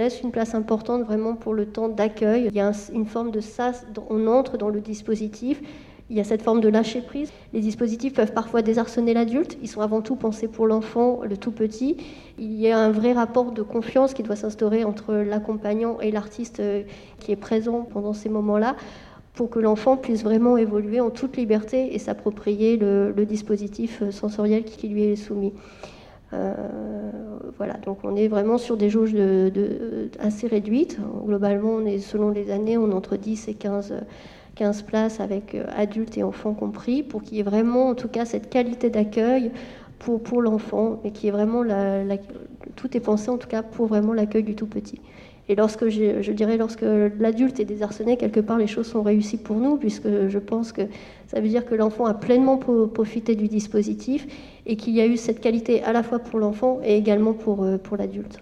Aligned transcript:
laisse 0.00 0.22
une 0.22 0.30
place 0.30 0.54
importante 0.54 1.02
vraiment 1.02 1.34
pour 1.34 1.54
le 1.54 1.66
temps 1.66 1.88
d'accueil. 1.88 2.46
Il 2.48 2.54
y 2.54 2.60
a 2.60 2.72
une 2.92 3.06
forme 3.06 3.30
de 3.30 3.40
ça, 3.40 3.72
on 4.08 4.26
entre 4.26 4.56
dans 4.56 4.70
le 4.70 4.80
dispositif. 4.80 5.60
Il 6.08 6.16
y 6.16 6.20
a 6.20 6.24
cette 6.24 6.42
forme 6.42 6.60
de 6.60 6.68
lâcher 6.68 7.02
prise. 7.02 7.30
Les 7.52 7.60
dispositifs 7.60 8.14
peuvent 8.14 8.32
parfois 8.32 8.62
désarçonner 8.62 9.14
l'adulte. 9.14 9.56
Ils 9.62 9.68
sont 9.68 9.80
avant 9.80 10.00
tout 10.00 10.16
pensés 10.16 10.48
pour 10.48 10.66
l'enfant, 10.66 11.20
le 11.22 11.36
tout 11.36 11.52
petit. 11.52 11.98
Il 12.36 12.52
y 12.54 12.68
a 12.68 12.78
un 12.78 12.90
vrai 12.90 13.12
rapport 13.12 13.52
de 13.52 13.62
confiance 13.62 14.12
qui 14.12 14.24
doit 14.24 14.34
s'instaurer 14.34 14.82
entre 14.82 15.14
l'accompagnant 15.14 16.00
et 16.00 16.10
l'artiste 16.10 16.58
euh, 16.58 16.82
qui 17.20 17.30
est 17.30 17.36
présent 17.36 17.82
pendant 17.82 18.12
ces 18.12 18.28
moments-là 18.28 18.74
pour 19.34 19.50
que 19.50 19.60
l'enfant 19.60 19.96
puisse 19.96 20.24
vraiment 20.24 20.56
évoluer 20.56 21.00
en 21.00 21.10
toute 21.10 21.36
liberté 21.36 21.94
et 21.94 21.98
s'approprier 22.00 22.76
le, 22.76 23.12
dispositif 23.24 24.02
euh, 24.02 24.10
sensoriel 24.10 24.64
qui 24.64 24.88
lui 24.88 25.04
est 25.04 25.16
soumis. 25.16 25.52
Euh, 26.32 26.54
voilà, 27.56 27.74
donc 27.74 27.98
on 28.04 28.14
est 28.16 28.28
vraiment 28.28 28.58
sur 28.58 28.76
des 28.76 28.90
jauges 28.90 29.16
assez 30.18 30.46
réduites. 30.46 30.98
Globalement, 31.24 31.70
on 31.70 31.86
est, 31.86 31.98
selon 31.98 32.30
les 32.30 32.50
années, 32.50 32.78
on 32.78 32.90
est 32.90 32.94
entre 32.94 33.16
10 33.16 33.48
et 33.48 33.54
15 33.54 33.94
15 34.60 34.82
places 34.82 35.20
avec 35.20 35.54
euh, 35.54 35.64
adultes 35.74 36.18
et 36.18 36.22
enfants 36.22 36.52
compris, 36.52 37.02
pour 37.02 37.22
qu'il 37.22 37.38
y 37.38 37.40
ait 37.40 37.44
vraiment, 37.44 37.88
en 37.88 37.94
tout 37.94 38.08
cas, 38.08 38.26
cette 38.26 38.50
qualité 38.50 38.90
d'accueil 38.90 39.52
pour, 39.98 40.40
l'enfant, 40.40 41.00
et 41.04 41.12
qui 41.12 41.28
est 41.28 41.30
vraiment 41.30 41.62
tout 42.74 42.96
est 42.96 43.00
pensé 43.00 43.28
en 43.28 43.36
tout 43.36 43.48
cas 43.48 43.62
pour 43.62 43.86
vraiment 43.86 44.14
l'accueil 44.14 44.42
du 44.42 44.54
tout 44.54 44.66
petit. 44.66 45.00
Et 45.48 45.54
lorsque 45.56 45.88
je, 45.88 46.22
je 46.22 46.32
dirais 46.32 46.56
lorsque 46.56 46.84
l'adulte 47.18 47.58
est 47.58 47.64
désarçonné, 47.64 48.16
quelque 48.16 48.40
part 48.40 48.58
les 48.58 48.66
choses 48.66 48.86
sont 48.86 49.02
réussies 49.02 49.36
pour 49.36 49.56
nous, 49.56 49.76
puisque 49.76 50.28
je 50.28 50.38
pense 50.38 50.72
que 50.72 50.82
ça 51.26 51.40
veut 51.40 51.48
dire 51.48 51.64
que 51.64 51.74
l'enfant 51.74 52.06
a 52.06 52.14
pleinement 52.14 52.56
profité 52.56 53.34
du 53.34 53.48
dispositif 53.48 54.26
et 54.66 54.76
qu'il 54.76 54.94
y 54.94 55.00
a 55.00 55.06
eu 55.06 55.16
cette 55.16 55.40
qualité 55.40 55.82
à 55.82 55.92
la 55.92 56.02
fois 56.02 56.18
pour 56.18 56.38
l'enfant 56.38 56.80
et 56.84 56.96
également 56.96 57.32
pour, 57.32 57.64
euh, 57.64 57.78
pour 57.78 57.96
l'adulte. 57.96 58.40